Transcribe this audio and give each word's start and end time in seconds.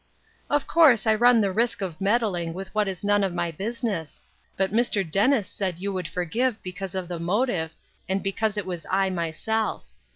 "Of 0.49 0.65
course 0.65 1.05
I 1.05 1.13
run 1.13 1.41
the 1.41 1.51
risk 1.51 1.79
of 1.79 2.01
meddling 2.01 2.55
with 2.55 2.73
what 2.73 2.87
is 2.87 3.03
none 3.03 3.23
of 3.23 3.35
my 3.35 3.51
business; 3.51 4.23
but 4.57 4.73
Mr. 4.73 5.05
Dennis 5.07 5.47
said 5.47 5.77
you 5.77 5.93
would 5.93 6.07
forgive 6.07 6.59
because 6.63 6.95
of 6.95 7.07
the 7.07 7.19
motive, 7.19 7.71
and 8.09 8.23
be 8.23 8.31
cause 8.31 8.57
it 8.57 8.65
was 8.65 8.87
I 8.89 9.11
myself. 9.11 9.85